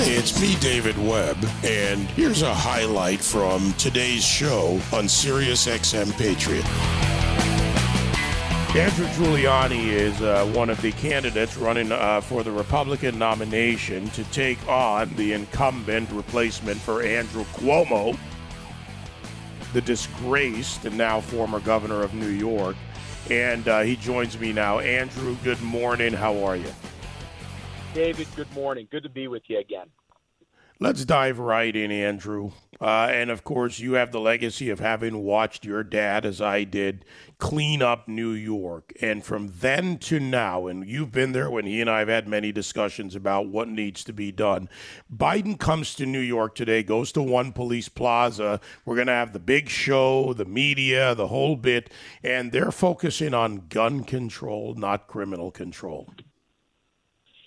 It's 0.00 0.40
me, 0.40 0.54
David 0.60 0.96
Webb, 0.96 1.36
and 1.64 2.08
here's 2.10 2.42
a 2.42 2.54
highlight 2.54 3.20
from 3.20 3.72
today's 3.72 4.24
show 4.24 4.80
on 4.92 5.08
Sirius 5.08 5.66
XM 5.66 6.12
Patriot. 6.16 6.64
Andrew 8.76 9.06
Giuliani 9.06 9.86
is 9.86 10.22
uh, 10.22 10.46
one 10.54 10.70
of 10.70 10.80
the 10.82 10.92
candidates 10.92 11.56
running 11.56 11.90
uh, 11.90 12.20
for 12.20 12.44
the 12.44 12.52
Republican 12.52 13.18
nomination 13.18 14.08
to 14.10 14.22
take 14.30 14.64
on 14.68 15.12
the 15.16 15.32
incumbent 15.32 16.08
replacement 16.12 16.80
for 16.80 17.02
Andrew 17.02 17.44
Cuomo, 17.54 18.16
the 19.72 19.80
disgraced 19.80 20.84
and 20.84 20.96
now 20.96 21.20
former 21.20 21.58
governor 21.58 22.02
of 22.02 22.14
New 22.14 22.28
York. 22.28 22.76
And 23.30 23.66
uh, 23.66 23.80
he 23.80 23.96
joins 23.96 24.38
me 24.38 24.52
now. 24.52 24.78
Andrew, 24.78 25.36
good 25.42 25.60
morning. 25.60 26.12
How 26.12 26.44
are 26.44 26.54
you? 26.54 26.72
David, 27.94 28.28
good 28.36 28.52
morning. 28.52 28.86
Good 28.90 29.02
to 29.04 29.08
be 29.08 29.28
with 29.28 29.48
you 29.48 29.58
again. 29.58 29.88
Let's 30.80 31.04
dive 31.04 31.40
right 31.40 31.74
in, 31.74 31.90
Andrew. 31.90 32.52
Uh, 32.80 33.08
and 33.10 33.30
of 33.30 33.42
course, 33.42 33.80
you 33.80 33.94
have 33.94 34.12
the 34.12 34.20
legacy 34.20 34.70
of 34.70 34.78
having 34.78 35.24
watched 35.24 35.64
your 35.64 35.82
dad, 35.82 36.24
as 36.24 36.40
I 36.40 36.62
did, 36.62 37.04
clean 37.38 37.82
up 37.82 38.06
New 38.06 38.30
York. 38.30 38.92
And 39.00 39.24
from 39.24 39.52
then 39.58 39.98
to 39.98 40.20
now, 40.20 40.68
and 40.68 40.86
you've 40.86 41.10
been 41.10 41.32
there 41.32 41.50
when 41.50 41.66
he 41.66 41.80
and 41.80 41.90
I 41.90 41.98
have 41.98 42.08
had 42.08 42.28
many 42.28 42.52
discussions 42.52 43.16
about 43.16 43.48
what 43.48 43.68
needs 43.68 44.04
to 44.04 44.12
be 44.12 44.30
done. 44.30 44.68
Biden 45.12 45.58
comes 45.58 45.96
to 45.96 46.06
New 46.06 46.20
York 46.20 46.54
today, 46.54 46.84
goes 46.84 47.10
to 47.12 47.22
One 47.22 47.50
Police 47.50 47.88
Plaza. 47.88 48.60
We're 48.84 48.94
going 48.94 49.08
to 49.08 49.12
have 49.14 49.32
the 49.32 49.40
big 49.40 49.68
show, 49.68 50.32
the 50.32 50.44
media, 50.44 51.16
the 51.16 51.26
whole 51.26 51.56
bit. 51.56 51.90
And 52.22 52.52
they're 52.52 52.70
focusing 52.70 53.34
on 53.34 53.66
gun 53.68 54.04
control, 54.04 54.74
not 54.74 55.08
criminal 55.08 55.50
control. 55.50 56.06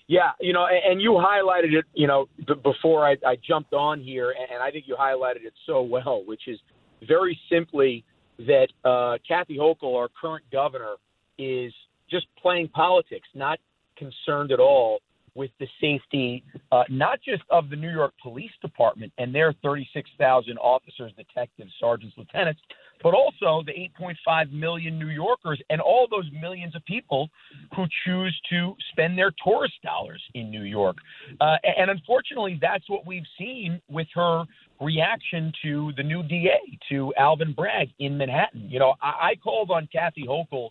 Yeah, 0.08 0.32
you 0.40 0.52
know, 0.52 0.66
and, 0.66 1.00
you 1.00 1.12
highlighted 1.12 1.72
it, 1.72 1.84
you 1.94 2.06
know, 2.06 2.26
b- 2.36 2.54
before 2.62 3.06
I, 3.06 3.16
I 3.26 3.36
jumped 3.36 3.72
on 3.72 4.00
here, 4.00 4.30
and 4.32 4.62
I 4.62 4.70
think 4.70 4.84
you 4.86 4.96
highlighted 4.96 5.44
it 5.44 5.54
so 5.66 5.82
well, 5.82 6.22
which 6.26 6.48
is 6.48 6.58
very 7.06 7.38
simply 7.50 8.04
that 8.38 8.68
uh, 8.84 9.18
Kathy 9.26 9.56
Hochul, 9.56 9.96
our 9.96 10.08
current 10.20 10.44
governor, 10.50 10.94
is 11.38 11.72
just 12.10 12.26
playing 12.40 12.68
politics, 12.68 13.28
not 13.34 13.58
concerned 13.96 14.52
at 14.52 14.60
all 14.60 15.00
with 15.34 15.50
the 15.60 15.66
safety, 15.80 16.44
uh, 16.72 16.82
not 16.90 17.20
just 17.22 17.42
of 17.50 17.70
the 17.70 17.76
New 17.76 17.90
York 17.90 18.12
Police 18.22 18.50
Department 18.60 19.12
and 19.18 19.34
their 19.34 19.54
36,000 19.62 20.58
officers, 20.58 21.12
detectives, 21.16 21.72
sergeants, 21.80 22.14
lieutenants, 22.18 22.60
but 23.02 23.14
also 23.14 23.62
the 23.66 23.72
8.5 24.00 24.52
million 24.52 24.98
New 24.98 25.08
Yorkers 25.08 25.60
and 25.70 25.80
all 25.80 26.06
those 26.10 26.28
millions 26.40 26.74
of 26.76 26.84
people 26.84 27.28
who 27.76 27.84
choose 28.04 28.38
to 28.50 28.74
spend 28.90 29.18
their 29.18 29.32
tourist 29.44 29.74
dollars 29.82 30.22
in 30.34 30.50
New 30.50 30.62
York. 30.62 30.96
Uh, 31.40 31.56
and 31.76 31.90
unfortunately, 31.90 32.58
that's 32.60 32.88
what 32.88 33.06
we've 33.06 33.26
seen 33.38 33.80
with 33.88 34.06
her 34.14 34.44
reaction 34.80 35.52
to 35.62 35.92
the 35.96 36.02
new 36.02 36.22
DA, 36.22 36.78
to 36.90 37.12
Alvin 37.18 37.52
Bragg 37.52 37.88
in 37.98 38.16
Manhattan. 38.16 38.68
You 38.68 38.78
know, 38.78 38.94
I, 39.02 39.30
I 39.30 39.34
called 39.42 39.70
on 39.70 39.88
Kathy 39.92 40.24
Hochul 40.26 40.70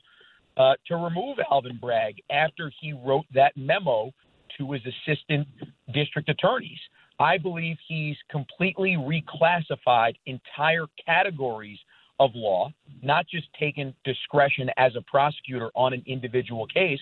uh, 0.57 0.73
to 0.87 0.95
remove 0.95 1.37
Alvin 1.49 1.77
Bragg 1.77 2.15
after 2.29 2.71
he 2.81 2.93
wrote 2.93 3.25
that 3.33 3.55
memo 3.55 4.11
to 4.57 4.71
his 4.71 4.81
assistant 4.85 5.47
district 5.93 6.29
attorneys. 6.29 6.79
I 7.19 7.37
believe 7.37 7.77
he's 7.87 8.17
completely 8.29 8.97
reclassified 8.97 10.15
entire 10.25 10.87
categories 11.05 11.77
of 12.21 12.31
law, 12.35 12.71
not 13.01 13.25
just 13.27 13.47
taken 13.59 13.95
discretion 14.05 14.69
as 14.77 14.95
a 14.95 15.01
prosecutor 15.01 15.71
on 15.73 15.91
an 15.91 16.03
individual 16.05 16.67
case. 16.67 16.99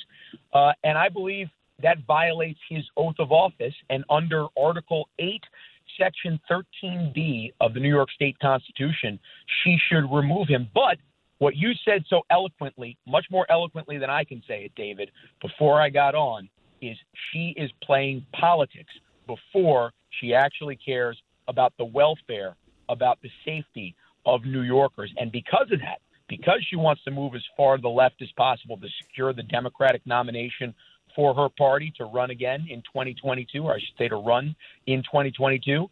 Uh, 0.54 0.72
and 0.86 0.98
I 0.98 1.10
believe 1.10 1.48
that 1.84 1.98
violates 2.08 2.60
his 2.70 2.86
oath 2.96 3.16
of 3.20 3.34
office. 3.34 3.74
And 3.90 4.06
under 4.10 4.46
Article 4.58 5.10
8, 5.20 5.44
Section 6.00 6.40
13B 6.50 7.52
of 7.60 7.74
the 7.74 7.82
New 7.82 7.90
York 7.90 8.10
State 8.12 8.40
Constitution, 8.40 9.20
she 9.62 9.78
should 9.90 10.10
remove 10.10 10.48
him. 10.48 10.70
But 10.74 10.98
what 11.40 11.58
you 11.58 11.72
said 11.84 12.06
so 12.10 12.22
eloquently, 12.30 12.98
much 13.06 13.26
more 13.30 13.46
eloquently 13.50 13.98
than 13.98 14.10
I 14.10 14.24
can 14.24 14.42
say 14.48 14.64
it, 14.64 14.72
David, 14.76 15.12
before 15.42 15.82
I 15.82 15.90
got 15.90 16.16
on, 16.16 16.48
is 16.82 16.96
she 17.32 17.54
is 17.58 17.70
playing 17.84 18.26
politics 18.34 18.94
before 19.28 19.92
she 20.22 20.34
actually 20.34 20.78
cares 20.78 21.22
about 21.50 21.74
the 21.78 21.84
welfare, 21.84 22.56
about 22.88 23.20
the 23.22 23.30
safety 23.44 23.96
of 24.36 24.46
New 24.46 24.62
Yorkers. 24.62 25.14
And 25.18 25.32
because 25.32 25.68
of 25.72 25.80
that, 25.80 26.02
because 26.28 26.64
she 26.70 26.76
wants 26.76 27.04
to 27.04 27.12
move 27.12 27.36
as 27.36 27.44
far 27.58 27.76
to 27.78 27.82
the 27.82 27.90
left 27.90 28.22
as 28.22 28.30
possible 28.38 28.78
to 28.78 28.88
secure 29.02 29.34
the 29.34 29.44
Democratic 29.44 30.06
nomination 30.06 30.74
for 31.16 31.34
her 31.34 31.50
party 31.50 31.92
to 31.98 32.06
run 32.06 32.30
again 32.30 32.68
in 32.70 32.82
2022, 32.82 33.64
or 33.64 33.74
I 33.74 33.80
should 33.80 33.98
say 33.98 34.08
to 34.08 34.16
run 34.16 34.56
in 34.86 35.02
2022, 35.04 35.90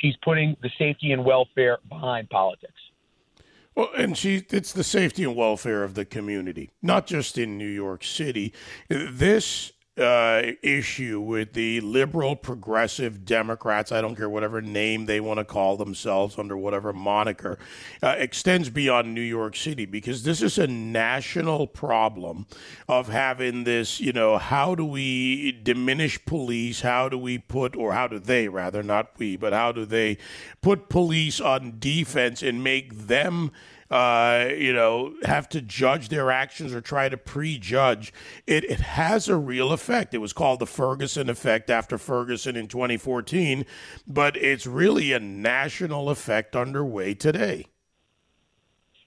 she's 0.00 0.14
putting 0.22 0.56
the 0.62 0.70
safety 0.78 1.12
and 1.12 1.24
welfare 1.24 1.78
behind 1.88 2.30
politics. 2.30 2.72
Well, 3.74 3.90
and 3.96 4.16
she 4.16 4.44
it's 4.50 4.72
the 4.72 4.84
safety 4.84 5.24
and 5.24 5.34
welfare 5.34 5.82
of 5.82 5.94
the 5.94 6.04
community, 6.04 6.70
not 6.80 7.06
just 7.06 7.36
in 7.36 7.58
New 7.58 7.68
York 7.68 8.04
City. 8.04 8.54
This 8.88 9.72
uh, 9.96 10.42
issue 10.60 11.20
with 11.20 11.52
the 11.52 11.80
liberal 11.80 12.34
progressive 12.34 13.24
Democrats, 13.24 13.92
I 13.92 14.00
don't 14.00 14.16
care 14.16 14.28
whatever 14.28 14.60
name 14.60 15.06
they 15.06 15.20
want 15.20 15.38
to 15.38 15.44
call 15.44 15.76
themselves 15.76 16.36
under 16.36 16.56
whatever 16.56 16.92
moniker, 16.92 17.58
uh, 18.02 18.16
extends 18.18 18.70
beyond 18.70 19.14
New 19.14 19.20
York 19.20 19.54
City 19.54 19.86
because 19.86 20.24
this 20.24 20.42
is 20.42 20.58
a 20.58 20.66
national 20.66 21.68
problem 21.68 22.46
of 22.88 23.08
having 23.08 23.64
this, 23.64 24.00
you 24.00 24.12
know, 24.12 24.36
how 24.36 24.74
do 24.74 24.84
we 24.84 25.52
diminish 25.52 26.24
police? 26.24 26.80
How 26.80 27.08
do 27.08 27.16
we 27.16 27.38
put, 27.38 27.76
or 27.76 27.92
how 27.92 28.08
do 28.08 28.18
they 28.18 28.48
rather, 28.48 28.82
not 28.82 29.12
we, 29.18 29.36
but 29.36 29.52
how 29.52 29.70
do 29.70 29.84
they 29.84 30.18
put 30.60 30.88
police 30.88 31.40
on 31.40 31.76
defense 31.78 32.42
and 32.42 32.64
make 32.64 33.06
them 33.06 33.52
uh, 33.90 34.48
you 34.56 34.72
know, 34.72 35.14
have 35.24 35.48
to 35.50 35.60
judge 35.60 36.08
their 36.08 36.30
actions 36.30 36.72
or 36.72 36.80
try 36.80 37.08
to 37.08 37.16
prejudge, 37.16 38.12
it, 38.46 38.64
it 38.64 38.80
has 38.80 39.28
a 39.28 39.36
real 39.36 39.72
effect. 39.72 40.14
It 40.14 40.18
was 40.18 40.32
called 40.32 40.60
the 40.60 40.66
Ferguson 40.66 41.28
effect 41.28 41.70
after 41.70 41.98
Ferguson 41.98 42.56
in 42.56 42.68
2014, 42.68 43.64
but 44.06 44.36
it's 44.36 44.66
really 44.66 45.12
a 45.12 45.20
national 45.20 46.10
effect 46.10 46.56
underway 46.56 47.14
today. 47.14 47.66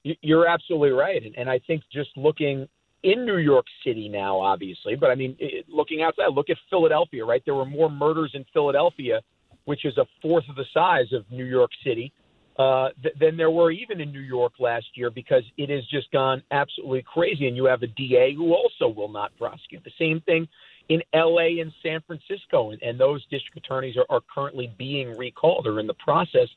You're 0.03 0.47
absolutely 0.47 0.91
right. 0.91 1.21
And 1.35 1.49
I 1.49 1.59
think 1.59 1.83
just 1.91 2.09
looking 2.15 2.67
in 3.03 3.25
New 3.25 3.37
York 3.37 3.65
City 3.85 4.07
now, 4.07 4.39
obviously, 4.39 4.95
but 4.95 5.09
I 5.09 5.15
mean, 5.15 5.37
looking 5.67 6.01
outside, 6.01 6.27
look 6.33 6.49
at 6.49 6.57
Philadelphia, 6.69 7.25
right? 7.25 7.41
There 7.45 7.55
were 7.55 7.65
more 7.65 7.89
murders 7.89 8.31
in 8.33 8.45
Philadelphia, 8.53 9.21
which 9.65 9.85
is 9.85 9.97
a 9.97 10.05
fourth 10.21 10.45
of 10.49 10.55
the 10.55 10.65
size 10.73 11.11
of 11.11 11.29
New 11.29 11.45
York 11.45 11.71
City 11.83 12.13
uh, 12.57 12.89
th- 13.03 13.15
than 13.19 13.37
there 13.37 13.51
were 13.51 13.71
even 13.71 14.01
in 14.01 14.11
New 14.11 14.19
York 14.19 14.53
last 14.59 14.85
year 14.95 15.09
because 15.09 15.43
it 15.57 15.69
has 15.69 15.85
just 15.87 16.11
gone 16.11 16.41
absolutely 16.51 17.03
crazy. 17.03 17.47
And 17.47 17.55
you 17.55 17.65
have 17.65 17.83
a 17.83 17.87
DA 17.87 18.33
who 18.33 18.53
also 18.53 18.87
will 18.87 19.09
not 19.09 19.31
prosecute. 19.37 19.83
The 19.83 19.91
same 19.99 20.21
thing 20.21 20.47
in 20.89 21.01
LA 21.13 21.61
and 21.61 21.71
San 21.83 22.01
Francisco. 22.07 22.71
And, 22.71 22.81
and 22.81 22.99
those 22.99 23.21
district 23.29 23.57
attorneys 23.57 23.95
are, 23.97 24.05
are 24.09 24.21
currently 24.33 24.73
being 24.77 25.15
recalled 25.17 25.67
or 25.67 25.79
in 25.79 25.87
the 25.87 25.93
process 25.95 26.47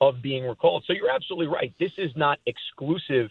of 0.00 0.20
being 0.20 0.44
recalled. 0.44 0.84
So 0.86 0.92
you're 0.92 1.10
absolutely 1.10 1.46
right. 1.46 1.72
This 1.78 1.92
is 1.96 2.10
not 2.16 2.38
exclusive 2.46 3.30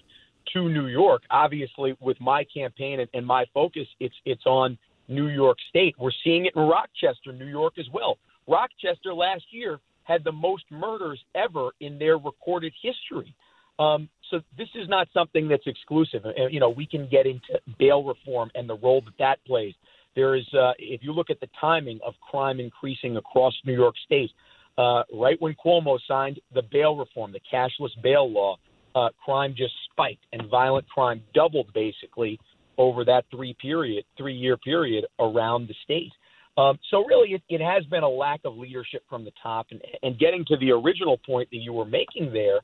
to 0.53 0.69
New 0.69 0.87
York. 0.87 1.23
Obviously, 1.29 1.95
with 1.99 2.19
my 2.19 2.43
campaign 2.43 3.01
and, 3.01 3.09
and 3.13 3.25
my 3.25 3.45
focus, 3.53 3.87
it's 3.99 4.15
it's 4.25 4.45
on 4.45 4.77
New 5.07 5.27
York 5.27 5.57
State. 5.69 5.95
We're 5.99 6.11
seeing 6.23 6.45
it 6.45 6.53
in 6.55 6.63
Rochester, 6.63 7.33
New 7.33 7.45
York 7.45 7.77
as 7.77 7.85
well. 7.93 8.17
Rochester 8.47 9.13
last 9.13 9.43
year 9.51 9.79
had 10.05 10.23
the 10.23 10.31
most 10.31 10.63
murders 10.71 11.19
ever 11.35 11.71
in 11.81 11.99
their 11.99 12.17
recorded 12.17 12.73
history. 12.81 13.35
Um, 13.77 14.07
so 14.31 14.39
this 14.57 14.69
is 14.73 14.87
not 14.87 15.07
something 15.13 15.49
that's 15.49 15.67
exclusive. 15.67 16.21
You 16.49 16.59
know, 16.61 16.69
we 16.69 16.85
can 16.85 17.09
get 17.09 17.25
into 17.25 17.59
bail 17.77 18.03
reform 18.03 18.49
and 18.55 18.69
the 18.69 18.77
role 18.77 19.01
that 19.01 19.17
that 19.19 19.45
plays. 19.45 19.73
There 20.15 20.35
is, 20.35 20.45
uh, 20.53 20.71
if 20.79 21.03
you 21.03 21.11
look 21.11 21.29
at 21.29 21.41
the 21.41 21.49
timing 21.59 21.99
of 22.05 22.13
crime 22.21 22.61
increasing 22.61 23.17
across 23.17 23.53
New 23.65 23.73
York 23.73 23.95
State, 24.05 24.31
uh, 24.77 25.03
right 25.13 25.35
when 25.41 25.55
Cuomo 25.63 25.99
signed 26.07 26.39
the 26.53 26.61
bail 26.71 26.95
reform, 26.95 27.33
the 27.33 27.41
cashless 27.51 27.91
bail 28.01 28.29
law, 28.31 28.55
uh, 28.95 29.09
crime 29.23 29.53
just 29.57 29.73
spiked 29.91 30.25
and 30.31 30.49
violent 30.49 30.87
crime 30.87 31.21
doubled 31.33 31.67
basically 31.73 32.39
over 32.77 33.03
that 33.03 33.25
three 33.29 33.55
period, 33.61 34.05
three 34.17 34.33
year 34.33 34.55
period 34.57 35.05
around 35.19 35.67
the 35.67 35.75
state. 35.83 36.11
Um, 36.57 36.79
so 36.89 37.03
really, 37.05 37.33
it, 37.33 37.43
it 37.49 37.61
has 37.61 37.83
been 37.85 38.03
a 38.03 38.09
lack 38.09 38.41
of 38.45 38.55
leadership 38.55 39.03
from 39.09 39.25
the 39.25 39.31
top, 39.43 39.67
and, 39.71 39.81
and 40.03 40.17
getting 40.17 40.45
to 40.45 40.57
the 40.57 40.71
original 40.71 41.17
point 41.17 41.49
that 41.51 41.57
you 41.57 41.73
were 41.73 41.85
making 41.85 42.31
there, 42.31 42.59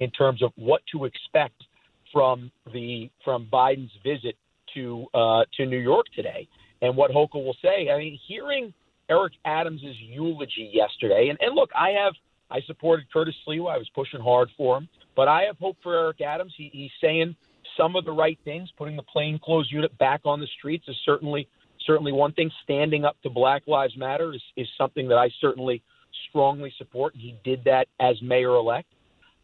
in 0.00 0.10
terms 0.10 0.42
of 0.42 0.50
what 0.56 0.82
to 0.92 1.04
expect 1.04 1.62
from 2.12 2.50
the 2.72 3.10
from 3.24 3.46
Biden's 3.52 3.92
visit 4.02 4.36
to 4.74 5.06
uh, 5.14 5.44
to 5.56 5.66
New 5.66 5.78
York 5.78 6.06
today, 6.14 6.48
and 6.82 6.96
what 6.96 7.10
Hochul 7.10 7.44
will 7.44 7.56
say. 7.62 7.90
I 7.90 7.98
mean, 7.98 8.18
hearing 8.26 8.72
Eric 9.10 9.34
Adams's 9.44 9.96
eulogy 10.00 10.70
yesterday, 10.72 11.28
and, 11.28 11.38
and 11.40 11.54
look, 11.54 11.70
I 11.76 11.90
have 11.90 12.14
I 12.50 12.60
supported 12.66 13.10
Curtis 13.12 13.34
Sliwa. 13.46 13.74
I 13.74 13.78
was 13.78 13.88
pushing 13.94 14.20
hard 14.20 14.48
for 14.56 14.78
him, 14.78 14.88
but 15.16 15.28
I 15.28 15.42
have 15.42 15.58
hope 15.58 15.76
for 15.82 15.94
Eric 15.94 16.20
Adams. 16.20 16.54
He, 16.56 16.70
he's 16.72 16.90
saying 17.00 17.36
some 17.76 17.96
of 17.96 18.04
the 18.04 18.12
right 18.12 18.38
things. 18.44 18.70
Putting 18.76 18.96
the 18.96 19.02
plainclothes 19.02 19.70
unit 19.70 19.96
back 19.98 20.22
on 20.24 20.40
the 20.40 20.46
streets 20.58 20.86
is 20.88 20.96
certainly 21.04 21.48
certainly 21.86 22.12
one 22.12 22.32
thing. 22.32 22.50
Standing 22.62 23.04
up 23.04 23.16
to 23.22 23.30
Black 23.30 23.62
Lives 23.66 23.96
Matter 23.96 24.32
is, 24.32 24.42
is 24.56 24.68
something 24.76 25.08
that 25.08 25.16
I 25.16 25.30
certainly 25.40 25.82
strongly 26.28 26.72
support. 26.78 27.14
He 27.16 27.34
did 27.44 27.64
that 27.64 27.86
as 28.00 28.20
mayor 28.22 28.54
elect. 28.54 28.88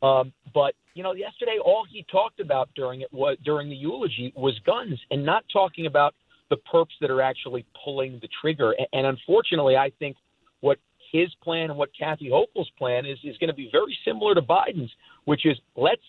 Um, 0.02 0.32
but 0.54 0.74
you 0.94 1.02
know, 1.02 1.12
yesterday 1.12 1.58
all 1.64 1.86
he 1.90 2.04
talked 2.10 2.40
about 2.40 2.68
during 2.74 3.02
it 3.02 3.12
was 3.12 3.36
during 3.44 3.68
the 3.68 3.76
eulogy 3.76 4.32
was 4.36 4.58
guns, 4.66 4.98
and 5.10 5.24
not 5.24 5.44
talking 5.52 5.86
about 5.86 6.14
the 6.48 6.56
perps 6.72 6.86
that 7.00 7.10
are 7.10 7.22
actually 7.22 7.64
pulling 7.84 8.18
the 8.20 8.28
trigger. 8.40 8.72
And, 8.72 8.86
and 8.92 9.06
unfortunately, 9.06 9.76
I 9.76 9.90
think 9.98 10.16
what 10.60 10.78
his 11.12 11.28
plan 11.42 11.70
and 11.70 11.76
what 11.76 11.90
Kathy 11.98 12.28
Hochul's 12.28 12.70
plan 12.78 13.04
is 13.06 13.18
is 13.24 13.36
going 13.38 13.48
to 13.48 13.54
be 13.54 13.68
very 13.70 13.96
similar 14.04 14.34
to 14.34 14.42
Biden's, 14.42 14.90
which 15.24 15.46
is 15.46 15.56
let's 15.76 16.02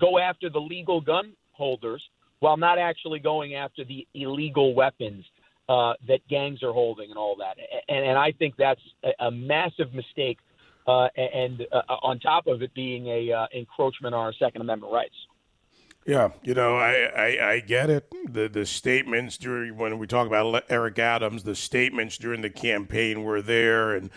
go 0.00 0.18
after 0.18 0.48
the 0.50 0.60
legal 0.60 1.00
gun 1.00 1.32
holders 1.52 2.02
while 2.40 2.56
not 2.56 2.78
actually 2.78 3.18
going 3.18 3.54
after 3.54 3.84
the 3.84 4.06
illegal 4.14 4.74
weapons 4.74 5.24
uh, 5.68 5.94
that 6.06 6.26
gangs 6.28 6.62
are 6.62 6.72
holding 6.72 7.10
and 7.10 7.18
all 7.18 7.36
that. 7.36 7.56
And, 7.88 8.04
and 8.04 8.18
I 8.18 8.32
think 8.32 8.56
that's 8.56 8.80
a, 9.04 9.26
a 9.26 9.30
massive 9.30 9.92
mistake. 9.94 10.38
Uh, 10.86 11.08
and 11.18 11.66
uh, 11.70 11.82
on 12.02 12.18
top 12.18 12.46
of 12.46 12.62
it 12.62 12.72
being 12.72 13.08
a 13.08 13.30
uh, 13.30 13.46
encroachment 13.54 14.14
on 14.14 14.22
our 14.22 14.32
Second 14.32 14.62
Amendment 14.62 14.90
rights. 14.90 15.14
Yeah, 16.06 16.30
you 16.42 16.54
know, 16.54 16.78
I, 16.78 17.10
I, 17.14 17.50
I, 17.50 17.60
get 17.60 17.90
it. 17.90 18.10
The 18.26 18.48
the 18.48 18.64
statements 18.64 19.36
during 19.36 19.76
when 19.76 19.98
we 19.98 20.06
talk 20.06 20.26
about 20.26 20.64
Eric 20.70 20.98
Adams, 20.98 21.42
the 21.42 21.54
statements 21.54 22.16
during 22.16 22.40
the 22.40 22.48
campaign 22.48 23.22
were 23.24 23.42
there, 23.42 23.94
and 23.94 24.08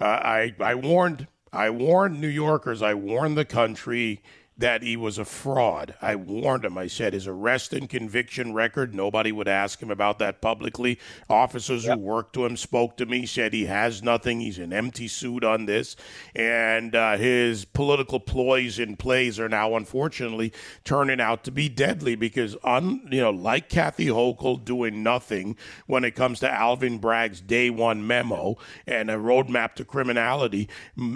uh, 0.00 0.04
I 0.04 0.54
I 0.60 0.76
warned 0.76 1.26
I 1.52 1.70
warned 1.70 2.20
New 2.20 2.28
Yorkers, 2.28 2.82
I 2.82 2.94
warned 2.94 3.36
the 3.36 3.44
country 3.44 4.22
that 4.60 4.82
he 4.82 4.94
was 4.94 5.16
a 5.18 5.24
fraud. 5.24 5.94
I 6.02 6.16
warned 6.16 6.66
him. 6.66 6.76
I 6.76 6.86
said 6.86 7.14
his 7.14 7.26
arrest 7.26 7.72
and 7.72 7.88
conviction 7.88 8.52
record, 8.52 8.94
nobody 8.94 9.32
would 9.32 9.48
ask 9.48 9.82
him 9.82 9.90
about 9.90 10.18
that 10.18 10.42
publicly. 10.42 10.98
Officers 11.30 11.86
yep. 11.86 11.96
who 11.96 12.04
worked 12.04 12.34
to 12.34 12.44
him 12.44 12.58
spoke 12.58 12.98
to 12.98 13.06
me, 13.06 13.24
said 13.24 13.54
he 13.54 13.64
has 13.66 14.02
nothing. 14.02 14.40
He's 14.40 14.58
an 14.58 14.72
empty 14.72 15.08
suit 15.08 15.44
on 15.44 15.64
this. 15.64 15.96
And 16.34 16.94
uh, 16.94 17.16
his 17.16 17.64
political 17.64 18.20
ploys 18.20 18.78
and 18.78 18.98
plays 18.98 19.40
are 19.40 19.48
now, 19.48 19.76
unfortunately, 19.76 20.52
turning 20.84 21.20
out 21.20 21.42
to 21.44 21.50
be 21.50 21.70
deadly 21.70 22.14
because, 22.14 22.54
un, 22.62 23.08
you 23.10 23.22
know, 23.22 23.30
like 23.30 23.70
Kathy 23.70 24.06
Hochul 24.08 24.62
doing 24.62 25.02
nothing 25.02 25.56
when 25.86 26.04
it 26.04 26.14
comes 26.14 26.38
to 26.40 26.52
Alvin 26.52 26.98
Bragg's 26.98 27.40
day 27.40 27.70
one 27.70 28.06
memo 28.06 28.58
and 28.86 29.10
a 29.10 29.14
roadmap 29.14 29.74
to 29.76 29.86
criminality, 29.86 30.68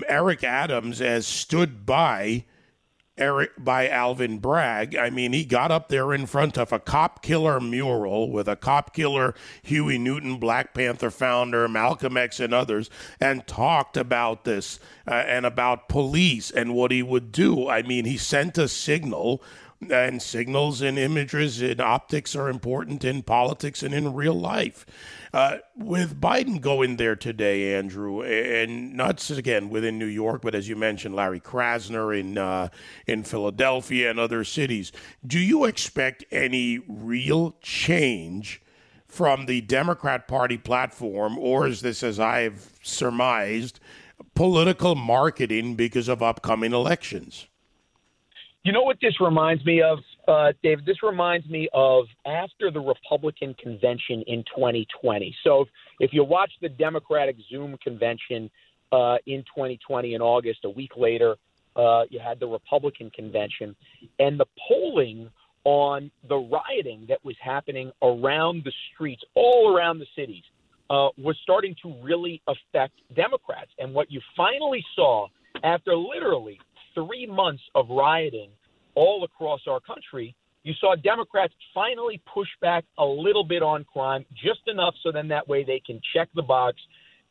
Eric 0.09 0.43
Adams 0.43 1.01
has 1.01 1.27
stood 1.27 1.85
by 1.85 2.45
Eric 3.17 3.53
by 3.57 3.89
Alvin 3.89 4.39
Bragg. 4.39 4.97
I 4.97 5.09
mean, 5.09 5.33
he 5.33 5.45
got 5.45 5.71
up 5.71 5.89
there 5.89 6.13
in 6.13 6.27
front 6.27 6.59
of 6.59 6.73
a 6.73 6.81
cop 6.81 7.23
killer 7.23 7.61
mural 7.61 8.31
with 8.31 8.49
a 8.49 8.57
cop 8.57 8.93
killer 8.93 9.35
Huey 9.63 9.99
Newton, 9.99 10.39
Black 10.39 10.75
Panther 10.75 11.11
founder, 11.11 11.69
Malcolm 11.69 12.17
X, 12.17 12.41
and 12.41 12.53
others, 12.53 12.91
and 13.21 13.47
talked 13.47 13.97
about 13.97 14.45
this 14.45 14.81
uh, 15.07 15.15
and 15.15 15.47
about 15.47 15.89
police 15.89 16.51
and 16.51 16.75
what 16.75 16.91
he 16.91 17.03
would 17.03 17.33
do. 17.33 17.69
I 17.69 17.83
mean, 17.83 18.05
he 18.05 18.17
sent 18.17 18.59
a 18.59 18.69
signal 18.69 19.43
and 19.91 20.23
signals 20.23 20.81
and 20.81 20.99
images 20.99 21.61
and 21.61 21.81
optics 21.81 22.35
are 22.35 22.49
important 22.49 23.05
in 23.05 23.23
politics 23.23 23.83
and 23.83 23.95
in 23.95 24.15
real 24.15 24.35
life. 24.35 24.87
Uh, 25.33 25.59
with 25.77 26.21
Biden 26.21 26.61
going 26.61 26.97
there 26.97 27.17
today, 27.17 27.75
Andrew, 27.75 28.23
and 28.23 28.95
not 28.95 29.29
again 29.31 29.69
within 29.69 29.99
New 29.99 30.07
York, 30.07 30.43
but 30.43 30.55
as 30.55 30.69
you 30.69 30.77
mentioned, 30.77 31.15
Larry 31.15 31.41
Krasner 31.41 32.19
in 32.19 32.39
uh, 32.39 32.69
in 33.07 33.25
Philadelphia 33.25 34.11
and 34.11 34.21
other 34.21 34.45
cities, 34.45 34.93
do 35.27 35.39
you 35.39 35.65
expect 35.65 36.25
any 36.31 36.79
real 36.89 37.57
change 37.61 38.63
from 39.09 39.47
the 39.47 39.61
Democrat 39.61 40.27
Party 40.27 40.59
platform, 40.59 41.39
or 41.39 41.67
is 41.67 41.83
this, 41.83 42.03
as 42.03 42.19
I've 42.19 42.71
surmised, 42.83 43.81
political 44.35 44.95
marketing 44.95 45.75
because 45.75 46.09
of 46.09 46.23
upcoming 46.23 46.73
elections? 46.73 47.47
You 48.65 48.73
know 48.73 48.83
what 48.83 48.97
this 49.03 49.21
reminds 49.21 49.65
me 49.65 49.83
of, 49.83 49.99
uh, 50.27 50.53
David? 50.63 50.87
This 50.87 51.03
reminds 51.03 51.47
me 51.49 51.69
of 51.75 52.07
after 52.25 52.71
the 52.71 52.81
Republican 52.81 53.55
convention 53.63 54.25
in 54.27 54.43
2020. 54.45 55.37
So 55.45 55.63
if, 55.63 55.69
if 56.01 56.11
you 56.15 56.25
watch 56.25 56.51
the 56.63 56.71
Democratic 56.71 57.37
Zoom 57.51 57.77
convention 57.83 58.51
uh, 58.91 59.17
in 59.27 59.43
2020 59.55 60.15
in 60.15 60.23
August, 60.23 60.61
a 60.65 60.71
week 60.71 60.93
later, 60.97 61.37
uh, 61.77 62.05
you 62.09 62.21
had 62.21 62.41
the 62.41 62.47
Republican 62.47 63.11
convention, 63.11 63.77
and 64.19 64.39
the 64.39 64.47
polling 64.69 65.29
on 65.65 66.11
the 66.29 66.37
rioting 66.37 67.07
that 67.09 67.25
was 67.25 67.37
happening 67.43 67.91
around 68.03 68.63
the 68.65 68.73
streets, 68.93 69.23
all 69.35 69.75
around 69.75 69.99
the 69.99 70.07
cities, 70.17 70.45
uh, 70.95 71.09
was 71.19 71.37
starting 71.43 71.75
to 71.83 71.93
really 72.03 72.41
affect 72.47 72.95
Democrats. 73.17 73.71
And 73.79 73.93
what 73.93 74.13
you 74.13 74.21
finally 74.37 74.85
saw 74.95 75.27
after 75.65 75.97
literally 75.97 76.59
three 76.95 77.27
months 77.27 77.63
of 77.75 77.87
rioting 77.91 78.51
all 78.95 79.25
across 79.25 79.63
our 79.69 79.81
country, 79.81 80.37
you 80.63 80.73
saw 80.81 80.95
Democrats 80.95 81.53
finally 81.75 82.23
push 82.33 82.49
back 82.61 82.85
a 82.99 83.05
little 83.05 83.43
bit 83.45 83.63
on 83.63 83.85
crime, 83.93 84.25
just 84.35 84.61
enough 84.69 84.95
so 85.03 85.11
then 85.11 85.27
that 85.29 85.49
way 85.49 85.65
they 85.65 85.83
can 85.85 86.01
check 86.15 86.29
the 86.37 86.43
box 86.43 86.77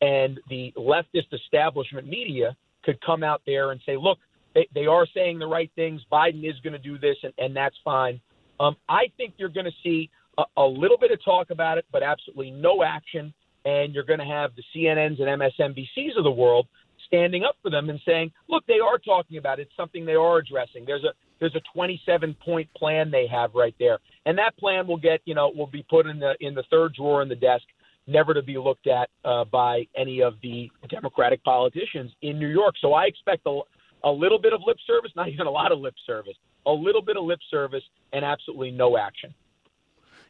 and 0.02 0.40
the 0.50 0.74
leftist 0.76 1.32
establishment 1.32 2.06
media 2.06 2.58
could 2.84 3.00
come 3.02 3.24
out 3.24 3.42
there 3.46 3.72
and 3.72 3.80
say, 3.86 3.96
look, 3.96 4.18
they, 4.54 4.68
they 4.76 4.86
are 4.86 5.08
saying 5.16 5.40
the 5.40 5.48
right 5.48 5.72
things. 5.76 6.02
Biden 6.12 6.44
is 6.48 6.60
going 6.64 6.74
to 6.74 6.80
do 6.80 6.98
this, 6.98 7.16
and, 7.24 7.34
and 7.38 7.56
that's 7.56 7.78
fine. 7.86 8.20
Um, 8.60 8.76
I 8.90 9.06
think 9.16 9.36
you're 9.38 9.50
going 9.50 9.66
to 9.66 9.78
see 9.82 10.10
a, 10.38 10.44
a 10.58 10.66
little 10.66 10.98
bit 10.98 11.12
of 11.12 11.24
talk 11.24 11.50
about 11.50 11.78
it, 11.78 11.86
but 11.94 12.04
absolutely 12.04 12.52
no 12.52 12.84
action. 12.84 13.34
And 13.66 13.94
you're 13.94 14.04
going 14.04 14.20
to 14.20 14.26
have 14.26 14.52
the 14.56 14.64
CNNs 14.76 15.22
and 15.22 15.42
MSNBCs 15.42 16.18
of 16.18 16.24
the 16.24 16.32
world 16.32 16.68
standing 17.08 17.44
up 17.44 17.56
for 17.62 17.70
them 17.70 17.90
and 17.90 18.00
saying, 18.06 18.32
look, 18.50 18.66
they 18.68 18.80
are 18.80 18.98
talking 18.98 19.38
about 19.38 19.60
it. 19.60 19.64
It's 19.64 19.78
something 19.78 20.06
they 20.06 20.16
are 20.16 20.38
addressing. 20.38 20.86
There's 20.86 21.04
a 21.04 21.14
there's 21.40 21.56
a 21.56 21.62
27 21.74 22.36
point 22.46 22.70
plan 22.74 23.12
they 23.12 23.28
have 23.28 23.54
right 23.54 23.76
there, 23.78 24.00
and 24.26 24.38
that 24.38 24.56
plan 24.58 24.88
will 24.88 24.98
get 24.98 25.20
you 25.26 25.36
know 25.36 25.52
will 25.54 25.68
be 25.68 25.86
put 25.90 26.06
in 26.08 26.20
the 26.20 26.36
in 26.40 26.56
the 26.56 26.64
third 26.72 26.94
drawer 26.94 27.22
in 27.22 27.28
the 27.28 27.36
desk, 27.36 27.66
never 28.08 28.34
to 28.34 28.42
be 28.42 28.58
looked 28.58 28.88
at 28.88 29.10
uh, 29.26 29.44
by 29.46 29.86
any 29.98 30.22
of 30.22 30.36
the 30.42 30.72
Democratic 30.90 31.44
politicians 31.44 32.12
in 32.22 32.40
New 32.40 32.48
York. 32.48 32.76
So 32.82 32.94
I 32.94 33.06
expect 33.06 33.42
a, 33.46 33.60
a 34.04 34.10
little 34.12 34.40
bit 34.40 34.54
of 34.54 34.62
lip 34.66 34.78
service, 34.88 35.12
not 35.16 35.30
even 35.30 35.48
a 35.48 35.52
lot 35.52 35.72
of 35.72 35.80
lip 35.80 35.96
service, 36.06 36.36
a 36.66 36.72
little 36.72 37.02
bit 37.02 37.18
of 37.18 37.26
lip 37.26 37.40
service, 37.52 37.84
and 38.14 38.24
absolutely 38.24 38.72
no 38.72 38.98
action. 38.98 39.34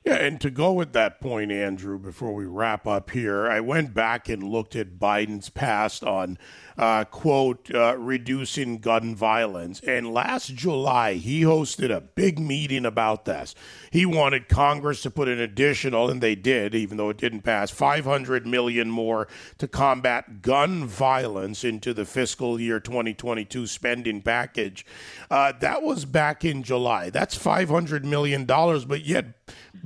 Yeah, 0.06 0.16
and 0.16 0.42
to 0.42 0.52
go 0.52 0.74
with 0.74 0.92
that 0.94 1.22
point, 1.22 1.50
Andrew, 1.50 1.98
before 1.98 2.34
we 2.34 2.44
wrap 2.44 2.86
up 2.86 3.12
here, 3.12 3.48
I 3.50 3.62
went 3.62 3.94
back 3.94 4.28
and 4.28 4.44
looked 4.44 4.76
at 4.76 5.00
Biden's 5.00 5.50
past 5.50 6.04
on, 6.04 6.38
uh, 6.78 7.06
quote, 7.06 7.74
uh, 7.74 7.96
reducing 7.98 8.80
gun 8.80 9.16
violence. 9.16 9.80
And 9.80 10.14
last 10.14 10.56
July, 10.56 11.14
he 11.14 11.44
hosted 11.44 11.90
a 11.90 12.02
big 12.02 12.38
meeting 12.38 12.86
about 12.86 13.24
this. 13.24 13.56
He 13.92 14.06
wanted 14.06 14.50
Congress 14.50 15.02
to 15.04 15.10
put 15.10 15.30
an 15.30 15.40
additional, 15.40 16.10
and 16.10 16.20
they 16.20 16.36
did, 16.36 16.76
even 16.76 16.98
though 16.98 17.10
it 17.10 17.18
didn't 17.18 17.44
pass, 17.44 17.72
500 17.72 18.46
million 18.46 18.90
more 18.90 19.30
to 19.58 19.70
combat 19.70 20.42
gun 20.42 20.86
violence 20.86 21.64
into 21.64 21.94
the 21.94 22.04
fiscal 22.04 22.60
year 22.60 22.82
2022 22.82 23.68
spending 23.68 24.22
package. 24.22 24.86
Uh, 25.32 25.54
that 25.62 25.82
was 25.82 26.04
back 26.04 26.44
in 26.44 26.62
July. 26.62 27.10
That's 27.10 27.36
500 27.36 28.04
million 28.04 28.44
dollars, 28.44 28.84
but 28.84 29.06
yet 29.06 29.28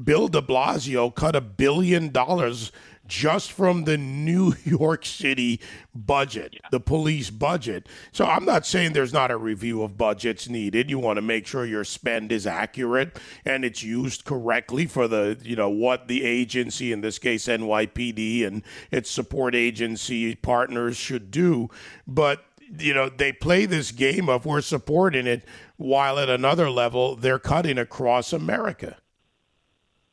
Bill 0.07 0.29
de 0.29 0.41
Blasio 0.41 1.13
cut 1.13 1.35
a 1.35 1.41
billion 1.41 2.13
dollars 2.13 2.71
just 3.07 3.51
from 3.51 3.83
the 3.83 3.97
New 3.97 4.55
York 4.63 5.05
City 5.05 5.59
budget, 5.93 6.53
yeah. 6.53 6.69
the 6.71 6.79
police 6.79 7.29
budget. 7.29 7.89
So 8.13 8.23
I'm 8.23 8.45
not 8.45 8.65
saying 8.65 8.93
there's 8.93 9.11
not 9.11 9.31
a 9.31 9.37
review 9.37 9.83
of 9.83 9.97
budgets 9.97 10.47
needed. 10.47 10.89
You 10.89 10.97
want 10.97 11.17
to 11.17 11.21
make 11.21 11.45
sure 11.45 11.65
your 11.65 11.83
spend 11.83 12.31
is 12.31 12.47
accurate 12.47 13.19
and 13.43 13.65
it's 13.65 13.83
used 13.83 14.23
correctly 14.23 14.85
for 14.85 15.09
the, 15.09 15.37
you 15.43 15.57
know, 15.57 15.69
what 15.69 16.07
the 16.07 16.23
agency, 16.23 16.93
in 16.93 17.01
this 17.01 17.19
case 17.19 17.47
NYPD 17.47 18.47
and 18.47 18.63
its 18.91 19.11
support 19.11 19.55
agency 19.55 20.35
partners 20.35 20.95
should 20.95 21.31
do. 21.31 21.69
But 22.07 22.45
you 22.79 22.93
know, 22.93 23.09
they 23.09 23.33
play 23.33 23.65
this 23.65 23.91
game 23.91 24.29
of 24.29 24.45
we're 24.45 24.61
supporting 24.61 25.27
it 25.27 25.43
while 25.75 26.17
at 26.17 26.29
another 26.29 26.69
level 26.69 27.17
they're 27.17 27.39
cutting 27.39 27.77
across 27.77 28.31
America. 28.31 28.95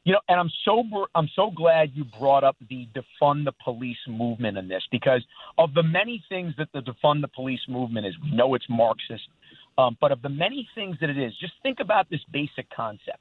You 0.05 0.13
know, 0.13 0.21
and 0.29 0.39
I'm 0.39 0.51
so 0.67 0.85
I'm 1.15 1.31
so 1.35 1.51
glad 1.51 1.93
you 1.95 2.05
brought 2.19 2.45
up 2.45 2.57
the 2.69 2.87
defund 2.95 3.47
the 3.47 3.53
police 3.65 3.97
movement 4.07 4.59
in 4.59 4.69
this 4.69 4.83
because 4.91 5.23
of 5.57 5.73
the 5.73 5.83
many 5.83 6.23
things 6.29 6.53
that 6.59 6.69
the 6.75 6.81
defund 6.81 7.23
the 7.23 7.29
police 7.29 7.61
movement 7.69 8.07
is. 8.07 8.15
We 8.23 8.37
know 8.37 8.55
it's 8.55 8.67
Marxist, 8.69 9.27
um, 9.79 9.97
but 10.03 10.13
of 10.13 10.21
the 10.21 10.29
many 10.29 10.69
things 10.75 10.97
that 11.01 11.09
it 11.09 11.19
is, 11.19 11.33
just 11.41 11.55
think 11.63 11.81
about 11.81 12.11
this 12.11 12.21
basic 12.33 12.69
concept. 12.69 13.19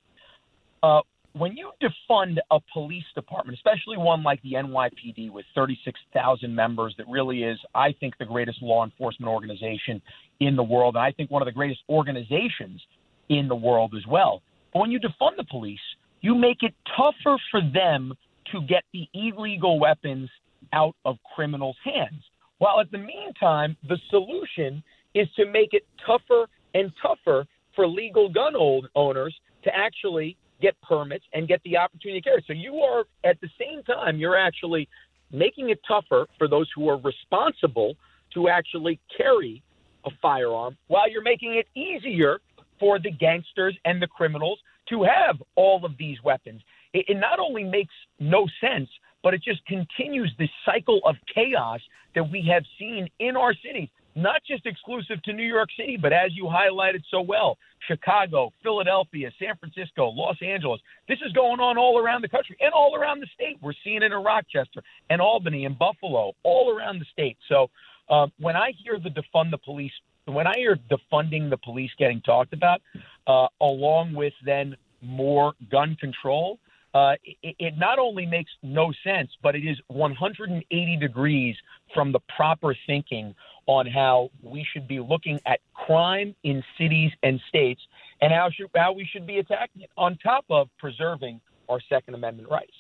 Uh, 0.82 1.00
when 1.34 1.56
you 1.58 1.72
defund 1.82 2.38
a 2.52 2.60
police 2.74 3.06
department, 3.16 3.58
especially 3.58 3.98
one 3.98 4.22
like 4.22 4.42
the 4.44 4.54
NYPD 4.54 5.32
with 5.32 5.46
36,000 5.56 6.54
members, 6.54 6.94
that 6.98 7.08
really 7.08 7.44
is, 7.44 7.58
I 7.74 7.94
think, 8.00 8.18
the 8.20 8.26
greatest 8.26 8.62
law 8.62 8.84
enforcement 8.84 9.32
organization 9.32 10.02
in 10.40 10.56
the 10.56 10.64
world, 10.64 10.96
and 10.96 11.04
I 11.04 11.12
think 11.12 11.32
one 11.32 11.42
of 11.42 11.48
the 11.48 11.54
greatest 11.54 11.80
organizations 11.90 12.82
in 13.30 13.48
the 13.48 13.56
world 13.56 13.96
as 13.98 14.06
well. 14.06 14.44
But 14.74 14.82
when 14.82 14.92
you 14.92 15.00
defund 15.00 15.38
the 15.38 15.46
police, 15.50 15.80
you 16.24 16.34
make 16.34 16.64
it 16.64 16.74
tougher 16.98 17.38
for 17.52 17.62
them 17.62 18.14
to 18.52 18.62
get 18.62 18.84
the 18.94 19.08
illegal 19.14 19.80
weapons 19.80 20.30
out 20.72 20.96
of 21.06 21.18
criminals' 21.36 21.76
hands. 21.84 22.24
While 22.58 22.80
at 22.80 22.90
the 22.92 22.98
meantime, 22.98 23.76
the 23.88 23.98
solution 24.10 24.82
is 25.14 25.28
to 25.36 25.46
make 25.46 25.74
it 25.74 25.86
tougher 26.06 26.48
and 26.74 26.92
tougher 27.02 27.46
for 27.76 27.86
legal 27.86 28.30
gun 28.30 28.54
owners 28.96 29.36
to 29.64 29.76
actually 29.76 30.38
get 30.62 30.80
permits 30.82 31.26
and 31.34 31.48
get 31.48 31.62
the 31.66 31.78
opportunity 31.78 32.22
to 32.22 32.30
carry. 32.30 32.44
So 32.48 32.54
you 32.54 32.78
are 32.78 33.04
at 33.26 33.40
the 33.42 33.50
same 33.60 33.84
time 33.84 34.18
you're 34.18 34.38
actually 34.38 34.88
making 35.32 35.72
it 35.72 35.80
tougher 35.86 36.28
for 36.38 36.48
those 36.48 36.70
who 36.74 36.88
are 36.90 36.98
responsible 36.98 37.96
to 38.34 38.48
actually 38.48 39.00
carry 39.16 39.62
a 40.06 40.10
firearm 40.22 40.78
while 40.88 41.10
you're 41.10 41.24
making 41.24 41.56
it 41.56 41.68
easier 41.78 42.40
for 42.80 42.98
the 42.98 43.12
gangsters 43.12 43.76
and 43.86 44.02
the 44.02 44.08
criminals 44.08 44.60
to 44.90 45.04
have 45.04 45.42
all 45.56 45.86
of 45.86 45.98
these 45.98 46.18
weapons. 46.24 46.62
It, 46.94 47.06
it 47.08 47.18
not 47.18 47.40
only 47.40 47.64
makes 47.64 47.94
no 48.20 48.48
sense, 48.62 48.90
but 49.24 49.34
it 49.34 49.42
just 49.42 49.66
continues 49.66 50.32
this 50.38 50.50
cycle 50.66 51.00
of 51.06 51.16
chaos 51.34 51.80
that 52.16 52.30
we 52.30 52.46
have 52.52 52.64
seen 52.78 53.08
in 53.20 53.36
our 53.36 53.54
cities, 53.66 53.90
not 54.16 54.42
just 54.46 54.66
exclusive 54.66 55.24
to 55.24 55.34
New 55.34 55.48
York 55.48 55.70
City, 55.78 55.98
but 56.00 56.14
as 56.14 56.36
you 56.36 56.44
highlighted 56.44 57.02
so 57.10 57.22
well, 57.22 57.58
Chicago, 57.88 58.52
Philadelphia, 58.62 59.32
San 59.40 59.56
Francisco, 59.58 60.10
Los 60.10 60.38
Angeles. 60.42 60.80
This 61.08 61.20
is 61.26 61.32
going 61.34 61.60
on 61.60 61.78
all 61.78 62.00
around 62.00 62.22
the 62.22 62.30
country 62.30 62.56
and 62.60 62.72
all 62.74 62.96
around 62.96 63.22
the 63.22 63.28
state. 63.34 63.58
We're 63.62 63.74
seeing 63.84 64.04
it 64.04 64.12
in 64.12 64.14
Rochester 64.14 64.84
and 65.10 65.22
Albany 65.22 65.66
and 65.66 65.78
Buffalo, 65.78 66.34
all 66.44 66.76
around 66.76 67.00
the 67.00 67.06
state. 67.12 67.38
So 67.50 67.70
uh, 68.10 68.28
when 68.40 68.56
I 68.56 68.74
hear 68.84 69.00
the 69.00 69.10
defund 69.10 69.52
the 69.52 69.58
police, 69.58 69.92
when 70.26 70.48
I 70.48 70.54
hear 70.56 70.78
defunding 70.90 71.50
the 71.50 71.58
police 71.58 71.92
getting 71.98 72.22
talked 72.22 72.54
about, 72.54 72.82
uh, 73.28 73.48
along 73.62 74.14
with 74.14 74.34
then 74.46 74.76
more 75.02 75.54
gun 75.72 75.96
control, 76.00 76.60
uh, 76.94 77.14
it, 77.24 77.56
it, 77.58 77.74
not 77.78 77.98
only 77.98 78.26
makes 78.26 78.52
no 78.62 78.94
sense, 79.04 79.30
but 79.42 79.56
it 79.56 79.66
is 79.66 79.78
180 79.88 80.98
degrees 80.98 81.56
from 81.94 82.12
the 82.12 82.20
proper 82.36 82.76
thinking 82.86 83.34
on 83.66 83.88
how 83.88 84.30
we 84.44 84.66
should 84.72 84.88
be 84.88 85.00
looking 85.00 85.40
at 85.46 85.60
crime 85.74 86.36
in 86.44 86.64
cities 86.78 87.12
and 87.24 87.40
states 87.50 87.82
and 88.22 88.32
how, 88.32 88.50
should, 88.52 88.68
how 88.76 88.92
we 88.94 89.08
should 89.12 89.26
be 89.26 89.40
attacking 89.40 89.82
it, 89.82 89.90
on 89.98 90.18
top 90.18 90.46
of 90.50 90.68
preserving 90.78 91.42
our 91.68 91.80
Second 91.90 92.14
Amendment 92.14 92.50
rights. 92.50 92.74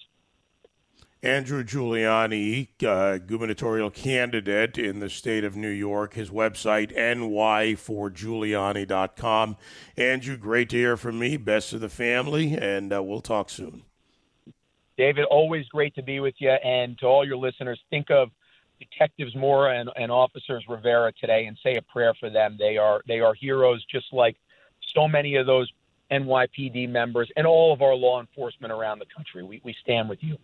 Andrew 1.23 1.63
Giuliani, 1.63 2.67
uh, 2.85 3.17
gubernatorial 3.17 3.89
candidate 3.89 4.77
in 4.77 4.99
the 4.99 5.09
state 5.09 5.45
of 5.45 5.55
New 5.55 5.69
York. 5.69 6.15
His 6.15 6.29
website, 6.29 6.93
ny4giuliani.com. 6.93 9.55
Andrew, 9.95 10.35
great 10.35 10.67
to 10.71 10.75
hear 10.75 10.97
from 10.97 11.19
me. 11.19 11.37
Best 11.37 11.71
of 11.71 11.79
the 11.79 11.87
family, 11.87 12.57
and 12.57 12.91
uh, 12.91 13.01
we'll 13.01 13.21
talk 13.21 13.49
soon. 13.49 13.83
David, 14.97 15.23
always 15.23 15.65
great 15.69 15.95
to 15.95 16.03
be 16.03 16.19
with 16.19 16.35
you. 16.39 16.49
And 16.49 16.99
to 16.99 17.05
all 17.05 17.25
your 17.25 17.37
listeners, 17.37 17.79
think 17.89 18.11
of 18.11 18.29
Detectives 18.77 19.33
Mora 19.33 19.79
and, 19.79 19.89
and 19.95 20.11
Officers 20.11 20.65
Rivera 20.67 21.13
today 21.13 21.45
and 21.45 21.57
say 21.63 21.75
a 21.75 21.81
prayer 21.81 22.13
for 22.19 22.29
them. 22.29 22.57
They 22.59 22.75
are 22.75 23.01
they 23.07 23.21
are 23.21 23.33
heroes, 23.33 23.85
just 23.89 24.07
like 24.11 24.35
so 24.93 25.07
many 25.07 25.37
of 25.37 25.45
those 25.45 25.71
NYPD 26.11 26.89
members 26.89 27.31
and 27.37 27.47
all 27.47 27.71
of 27.71 27.81
our 27.81 27.95
law 27.95 28.19
enforcement 28.19 28.73
around 28.73 28.99
the 28.99 29.05
country. 29.05 29.41
We, 29.41 29.61
we 29.63 29.73
stand 29.81 30.09
with 30.09 30.21
you. 30.21 30.37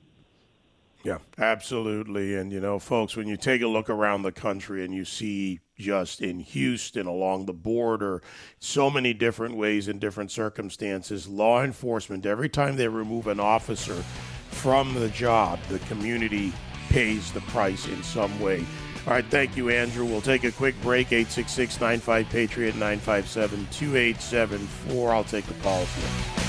Yeah, 1.03 1.19
absolutely. 1.37 2.35
And, 2.35 2.51
you 2.51 2.59
know, 2.59 2.77
folks, 2.77 3.15
when 3.15 3.27
you 3.27 3.37
take 3.37 3.61
a 3.61 3.67
look 3.67 3.89
around 3.89 4.23
the 4.23 4.33
country 4.33 4.83
and 4.83 4.93
you 4.93 5.05
see 5.05 5.59
just 5.77 6.21
in 6.21 6.41
Houston, 6.41 7.07
along 7.07 7.45
the 7.45 7.53
border, 7.53 8.21
so 8.59 8.89
many 8.89 9.13
different 9.13 9.55
ways 9.55 9.87
and 9.87 10.01
different 10.01 10.29
circumstances, 10.29 11.27
law 11.27 11.63
enforcement, 11.63 12.25
every 12.25 12.49
time 12.49 12.75
they 12.75 12.87
remove 12.87 13.27
an 13.27 13.39
officer 13.39 14.03
from 14.51 14.93
the 14.93 15.09
job, 15.09 15.59
the 15.69 15.79
community 15.79 16.51
pays 16.89 17.31
the 17.31 17.41
price 17.41 17.87
in 17.87 18.03
some 18.03 18.37
way. 18.41 18.65
All 19.07 19.13
right, 19.13 19.25
thank 19.25 19.55
you, 19.55 19.69
Andrew. 19.69 20.03
We'll 20.03 20.21
take 20.21 20.43
a 20.43 20.51
quick 20.51 20.79
break. 20.81 21.13
866 21.13 21.79
95 21.79 22.29
Patriot 22.29 22.75
957 22.75 23.67
2874. 23.71 25.11
I'll 25.13 25.23
take 25.23 25.45
the 25.45 25.53
calls. 25.55 26.48